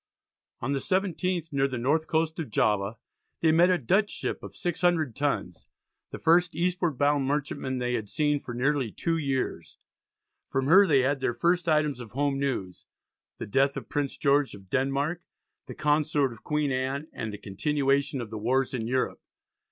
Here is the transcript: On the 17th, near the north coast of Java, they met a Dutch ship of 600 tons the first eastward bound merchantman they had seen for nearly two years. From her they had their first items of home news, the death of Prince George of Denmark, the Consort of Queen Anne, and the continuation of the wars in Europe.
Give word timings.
On 0.61 0.71
the 0.71 0.79
17th, 0.79 1.53
near 1.53 1.67
the 1.67 1.77
north 1.77 2.07
coast 2.07 2.39
of 2.39 2.49
Java, 2.49 2.97
they 3.41 3.51
met 3.51 3.69
a 3.69 3.77
Dutch 3.77 4.09
ship 4.09 4.41
of 4.41 4.55
600 4.55 5.15
tons 5.15 5.67
the 6.09 6.17
first 6.17 6.55
eastward 6.55 6.97
bound 6.97 7.27
merchantman 7.27 7.77
they 7.77 7.93
had 7.93 8.09
seen 8.09 8.39
for 8.39 8.55
nearly 8.55 8.91
two 8.91 9.15
years. 9.17 9.77
From 10.49 10.65
her 10.65 10.87
they 10.87 11.01
had 11.01 11.19
their 11.19 11.35
first 11.35 11.69
items 11.69 11.99
of 11.99 12.13
home 12.13 12.39
news, 12.39 12.87
the 13.37 13.45
death 13.45 13.77
of 13.77 13.89
Prince 13.89 14.17
George 14.17 14.55
of 14.55 14.71
Denmark, 14.71 15.21
the 15.67 15.75
Consort 15.75 16.33
of 16.33 16.43
Queen 16.43 16.71
Anne, 16.71 17.07
and 17.13 17.31
the 17.31 17.37
continuation 17.37 18.21
of 18.21 18.31
the 18.31 18.39
wars 18.39 18.73
in 18.73 18.87
Europe. 18.87 19.21